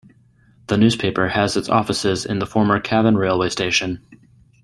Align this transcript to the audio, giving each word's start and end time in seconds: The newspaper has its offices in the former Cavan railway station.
The 0.65 0.77
newspaper 0.77 1.27
has 1.29 1.55
its 1.55 1.69
offices 1.69 2.25
in 2.25 2.39
the 2.39 2.47
former 2.47 2.79
Cavan 2.79 3.15
railway 3.17 3.49
station. 3.49 4.03